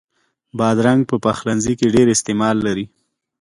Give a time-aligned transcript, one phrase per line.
[0.57, 2.85] بادرنګ په پخلنځي کې ډېر استعمال لري.